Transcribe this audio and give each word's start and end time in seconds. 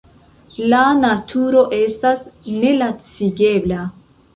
La 0.73 0.79
naturo 1.01 1.63
estas 1.83 2.27
nelacigebla. 2.59 3.89